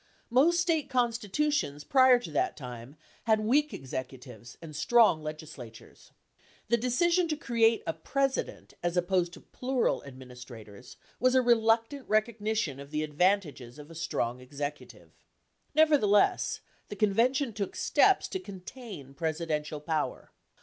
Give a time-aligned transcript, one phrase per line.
[0.29, 6.09] 1 Most State constitutions prior to that time had weak executives and strong legislatures.
[6.39, 11.43] 2 The decision to create a President, as opposed to plural administrators, 3 was a
[11.43, 15.11] reluctant recognition of the advantages of a strong executive.
[15.75, 20.31] Nevertheless, the convention took steps to contain presidential power.